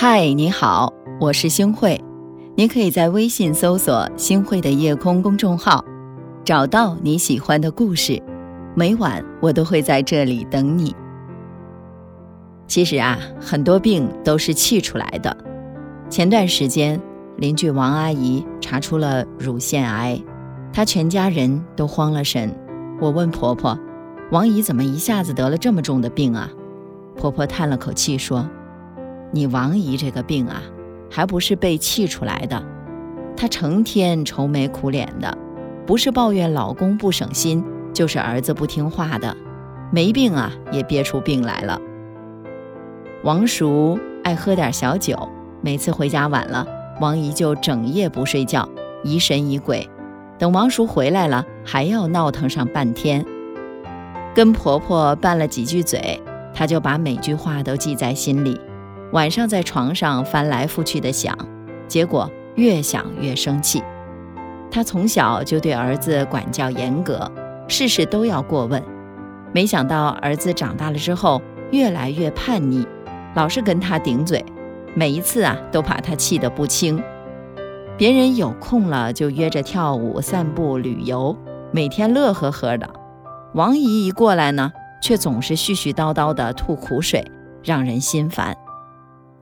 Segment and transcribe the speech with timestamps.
[0.00, 2.00] 嗨，你好，我是星慧。
[2.54, 5.84] 你可以在微信搜索“星慧的夜空”公众号，
[6.44, 8.22] 找到你喜欢的故事。
[8.76, 10.94] 每晚我都会在这里等你。
[12.68, 15.36] 其实啊，很多病都是气出来的。
[16.08, 17.02] 前段时间，
[17.36, 20.22] 邻居王阿姨查出了乳腺癌，
[20.72, 22.54] 她全家人都慌了神。
[23.00, 23.76] 我问婆婆
[24.30, 26.48] ：“王姨怎么一下子得了这么重的病啊？”
[27.18, 28.48] 婆婆叹了口气说。
[29.30, 30.62] 你王姨这个病啊，
[31.10, 32.62] 还不是被气出来的。
[33.36, 35.36] 她成天愁眉苦脸的，
[35.86, 39.36] 不是抱怨老公不省心，就是儿子不听话的。
[39.90, 41.80] 没病啊，也憋出病来了。
[43.22, 45.28] 王叔爱喝点小酒，
[45.60, 46.66] 每次回家晚了，
[47.00, 48.68] 王姨就整夜不睡觉，
[49.02, 49.88] 疑神疑鬼。
[50.38, 53.24] 等王叔回来了，还要闹腾上半天。
[54.34, 56.20] 跟婆婆拌了几句嘴，
[56.54, 58.60] 她就把每句话都记在心里。
[59.12, 61.36] 晚上在床上翻来覆去的想，
[61.86, 63.82] 结果越想越生气。
[64.70, 67.30] 他从小就对儿子管教严格，
[67.68, 68.82] 事事都要过问。
[69.52, 72.86] 没想到儿子长大了之后越来越叛逆，
[73.34, 74.44] 老是跟他顶嘴，
[74.94, 77.02] 每一次啊都把他气得不轻。
[77.96, 81.34] 别人有空了就约着跳舞、散步、旅游，
[81.72, 82.88] 每天乐呵呵的。
[83.54, 84.70] 王姨一过来呢，
[85.02, 87.24] 却总是絮絮叨叨的吐苦水，
[87.64, 88.54] 让人心烦。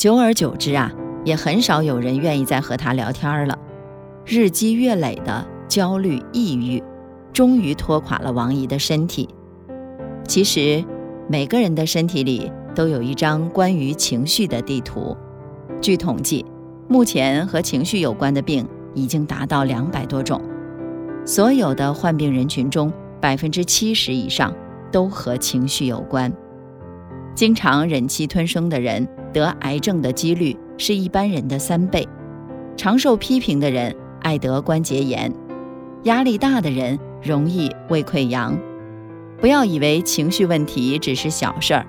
[0.00, 0.90] 久而久之啊，
[1.26, 3.58] 也很少有人愿意再和他聊天了。
[4.24, 6.82] 日积月累的焦虑、抑郁，
[7.34, 9.28] 终于拖垮了王姨的身体。
[10.26, 10.82] 其实，
[11.28, 15.14] 每个人的身体里都有一张关于情绪的地图。
[15.82, 16.46] 据统计，
[16.88, 20.40] 目前和情绪有关的病已经达到两百多种。
[21.26, 24.50] 所有的患病人群中，百分之七十以上
[24.90, 26.32] 都和情绪有关。
[27.34, 32.02] 经常忍气吞声的人，得癌症的几率是一般人的三倍；
[32.76, 35.30] 常受批评的人爱得关节炎；
[36.04, 38.58] 压力大的人容易胃溃疡。
[39.40, 41.86] 不要以为情绪问题只是小事儿，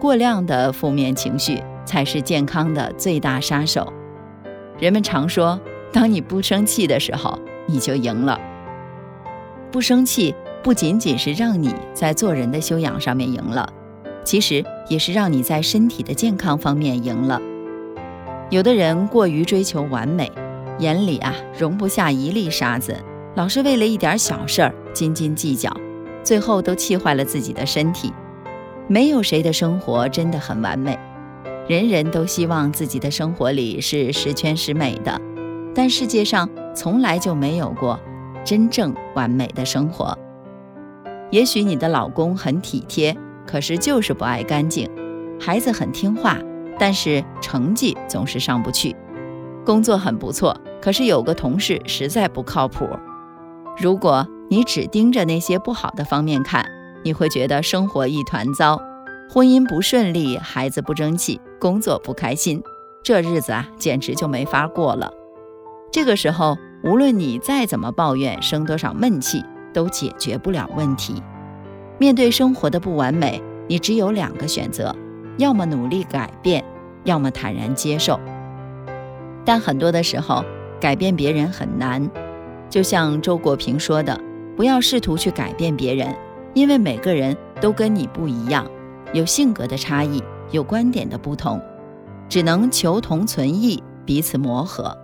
[0.00, 3.92] 过量的负面情绪才是健康的最大杀手。
[4.78, 5.60] 人们常说，
[5.92, 8.40] 当你不生气的时候，你就赢了。
[9.70, 13.68] 不生气不仅仅是让你在做人的修养上面赢了。
[14.24, 17.40] 其实也是让你在身体的健康方面赢了。
[18.50, 20.32] 有的人过于追求完美，
[20.78, 22.96] 眼里啊容不下一粒沙子，
[23.34, 25.70] 老是为了一点小事儿斤斤计较，
[26.22, 28.12] 最后都气坏了自己的身体。
[28.86, 30.98] 没有谁的生活真的很完美，
[31.68, 35.20] 人人都希望自己的生活里是十全十美的，
[35.74, 38.00] 但世界上从来就没有过
[38.44, 40.16] 真正完美的生活。
[41.30, 43.14] 也许你的老公很体贴。
[43.48, 44.88] 可是就是不爱干净，
[45.40, 46.36] 孩子很听话，
[46.78, 48.94] 但是成绩总是上不去。
[49.64, 52.86] 工作很不错，可是有个同事实在不靠谱。
[53.78, 56.64] 如果你只盯着那些不好的方面看，
[57.02, 58.78] 你会觉得生活一团糟，
[59.30, 62.62] 婚姻不顺利，孩子不争气，工作不开心，
[63.02, 65.10] 这日子啊简直就没法过了。
[65.90, 69.42] 这个时候，无论你再怎么抱怨，生多少闷气，
[69.72, 71.22] 都解决不了问题。
[71.98, 74.94] 面对生活的不完美，你只有两个选择：
[75.36, 76.64] 要么努力改变，
[77.04, 78.18] 要么坦然接受。
[79.44, 80.44] 但很多的时候，
[80.80, 82.08] 改变别人很难。
[82.70, 84.20] 就像周国平说的
[84.56, 86.14] ：“不要试图去改变别人，
[86.54, 88.64] 因为每个人都跟你不一样，
[89.12, 91.60] 有性格的差异，有观点的不同，
[92.28, 94.96] 只能求同存异，彼此磨合。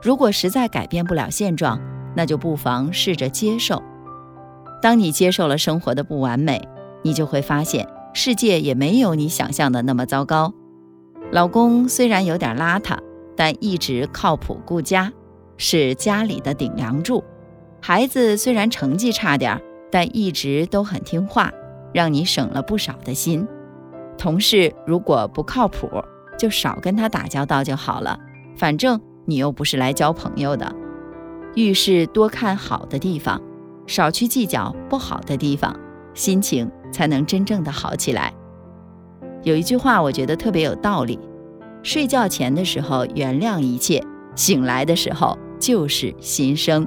[0.00, 1.78] 如果实在改变不了现状，
[2.14, 3.82] 那就不妨试着接受。”
[4.80, 6.68] 当你接受了生活的不完美，
[7.02, 10.52] 你就会发现世界也没有你想象的那么糟糕。
[11.30, 12.96] 老公虽然有点邋遢，
[13.36, 15.12] 但一直靠谱顾家，
[15.56, 17.22] 是家里的顶梁柱。
[17.80, 21.52] 孩子虽然成绩差点，但一直都很听话，
[21.92, 23.46] 让你省了不少的心。
[24.16, 25.88] 同事如果不靠谱，
[26.38, 28.18] 就少跟他打交道就好了，
[28.56, 30.74] 反正你又不是来交朋友的。
[31.54, 33.40] 遇事多看好的地方。
[33.88, 35.74] 少去计较不好的地方，
[36.14, 38.32] 心情才能真正的好起来。
[39.42, 41.18] 有一句话，我觉得特别有道理：
[41.82, 44.04] 睡觉前的时候原谅一切，
[44.34, 46.86] 醒来的时候就是新生。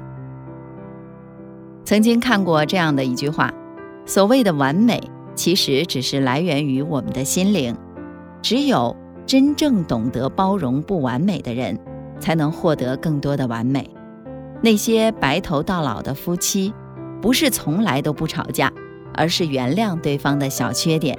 [1.84, 3.52] 曾经看过这样的一句话：
[4.06, 5.00] 所谓的完美，
[5.34, 7.76] 其实只是来源于我们的心灵。
[8.42, 8.96] 只有
[9.26, 11.78] 真正懂得包容不完美的人，
[12.20, 13.90] 才能获得更多的完美。
[14.60, 16.72] 那些白头到老的夫妻。
[17.22, 18.70] 不是从来都不吵架，
[19.14, 21.16] 而是原谅对方的小缺点。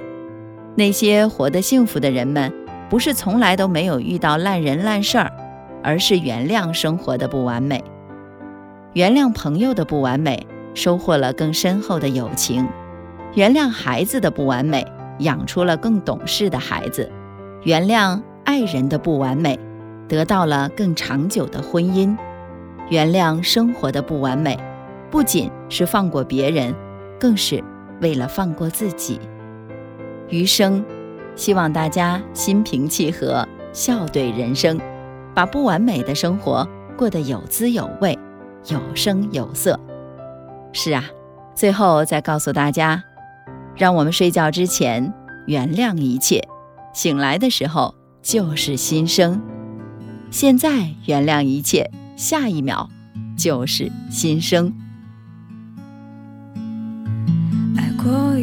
[0.76, 2.52] 那些活得幸福的人们，
[2.90, 5.32] 不是从来都没有遇到烂人烂事儿，
[5.82, 7.82] 而是原谅生活的不完美，
[8.92, 12.66] 原谅朋友的不完美，收获了更深厚的友情；
[13.34, 14.86] 原谅孩子的不完美，
[15.20, 17.08] 养出了更懂事的孩子；
[17.62, 19.58] 原谅爱人的不完美，
[20.06, 22.14] 得到了更长久的婚姻；
[22.90, 24.58] 原谅生活的不完美，
[25.10, 26.72] 不仅是放过别人，
[27.18, 27.62] 更是
[28.00, 29.18] 为了放过自己。
[30.28, 30.84] 余生。
[31.36, 34.78] 希望大家心平气和，笑对人生，
[35.34, 36.64] 把不完美的生活
[36.96, 38.16] 过得有滋有味、
[38.68, 39.80] 有声有色。
[40.72, 41.02] 是啊，
[41.52, 43.02] 最后再告诉大家，
[43.74, 45.12] 让我们睡觉之前
[45.48, 46.40] 原谅一切，
[46.92, 49.42] 醒来的时候就是新生。
[50.30, 52.88] 现在原谅一切，下一秒
[53.36, 54.72] 就是新生。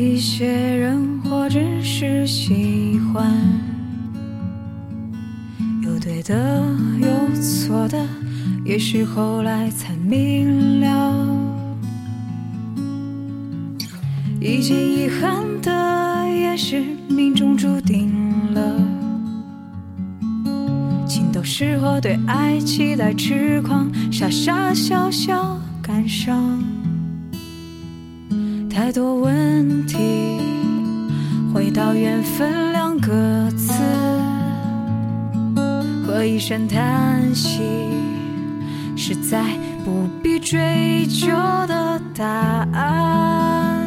[0.01, 1.12] 一些人。
[1.24, 3.31] 或只是喜欢，
[5.81, 6.62] 有对的，
[7.00, 8.06] 有错的，
[8.65, 11.15] 也许后来才明了。
[14.42, 18.12] 已经遗憾的，也是命中注定
[18.54, 18.75] 了。
[21.07, 26.62] 情窦适合，对爱期待痴狂，傻傻笑笑感伤，
[28.71, 29.97] 太多问题。
[31.53, 33.73] 回到缘分两个字
[36.07, 37.59] 和一声叹息，
[38.95, 39.44] 是在
[39.83, 41.27] 不必追究
[41.68, 42.25] 的答
[42.71, 43.85] 案。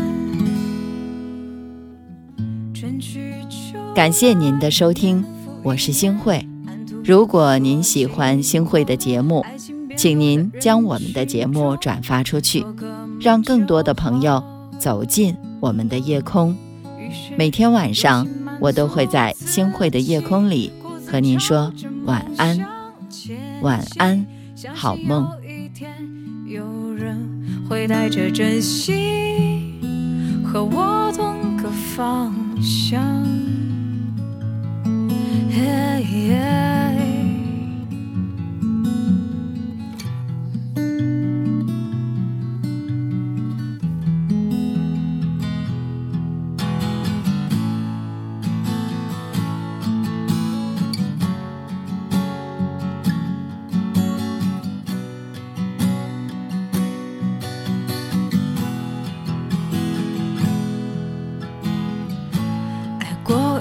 [3.95, 5.25] 感谢您的收听，
[5.63, 6.47] 我是星慧。
[7.03, 9.43] 如果您喜欢星慧的节目，
[9.97, 12.67] 请您将我们的节目转发出去，
[13.21, 14.43] 让更多的朋友
[14.85, 16.55] 走进我们的夜空。
[17.39, 18.29] 每天晚上，
[18.61, 20.71] 我都会在星汇的夜空里
[21.11, 21.73] 和您说
[22.05, 22.59] 晚安，
[23.63, 24.27] 晚安，
[24.75, 25.27] 好梦。
[26.47, 27.19] 有人
[27.67, 29.81] 会带着真心
[30.45, 33.03] 和我同个方向。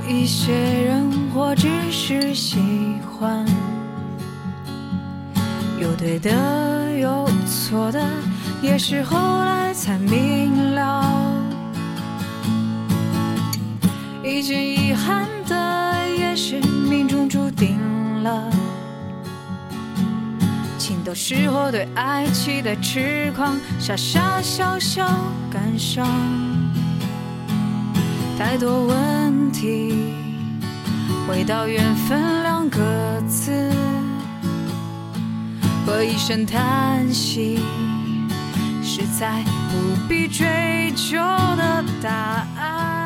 [0.07, 2.57] 一些人，或只是喜
[3.19, 3.45] 欢，
[5.79, 6.29] 有对的，
[6.99, 7.99] 有错的，
[8.61, 11.05] 也是后来才明了。
[14.23, 17.77] 已经遗憾的，也是命中注定
[18.23, 18.49] 了。
[20.77, 25.07] 情窦适合，对爱期待痴狂，傻傻笑笑
[25.49, 26.05] 感伤，
[28.45, 30.13] 太多问题。
[31.25, 33.71] 回到缘分两个字
[35.85, 37.61] 和一声叹息，
[38.83, 39.41] 实在
[39.71, 41.17] 不必追究
[41.55, 43.02] 的答案。